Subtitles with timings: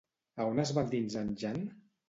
[0.39, 1.65] A on es va endinsar en Jan?